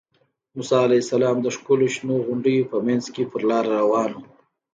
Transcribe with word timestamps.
موسی 0.55 0.77
علیه 0.87 1.01
السلام 1.03 1.37
د 1.41 1.47
ښکلو 1.55 1.85
شنو 1.95 2.15
غونډیو 2.27 2.69
په 2.71 2.77
منځ 2.87 3.05
کې 3.13 3.23
پر 3.31 3.41
لاره 3.49 3.71
روان 3.81 4.11
و. 4.15 4.21